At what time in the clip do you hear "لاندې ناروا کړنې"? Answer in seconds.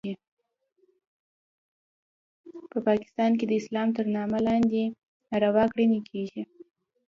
4.47-5.99